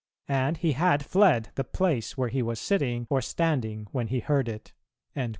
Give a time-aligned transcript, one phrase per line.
[0.27, 4.49] and he had fled the place where he was sitting or standing when he heard
[4.49, 4.73] it."